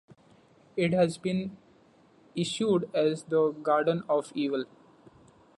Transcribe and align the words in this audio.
It 0.75 0.93
has 0.93 1.17
also 1.17 1.21
been 1.21 1.57
issued 2.35 2.89
as 2.91 3.21
The 3.25 3.51
Garden 3.51 4.01
of 4.09 4.31
Evil. 4.33 4.65